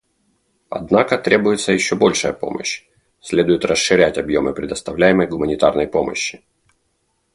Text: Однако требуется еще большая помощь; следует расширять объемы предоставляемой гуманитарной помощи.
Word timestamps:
Однако 0.71 1.15
требуется 1.19 1.73
еще 1.73 1.95
большая 1.95 2.33
помощь; 2.33 2.87
следует 3.19 3.65
расширять 3.65 4.17
объемы 4.17 4.55
предоставляемой 4.55 5.27
гуманитарной 5.27 5.85
помощи. 5.87 6.43